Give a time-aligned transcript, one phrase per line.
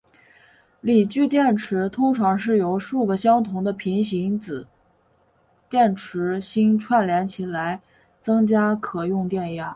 [0.79, 4.65] 锂聚电池通常是由数个相同的平行子
[5.69, 7.79] 电池芯串联来
[8.19, 9.69] 增加可用电压。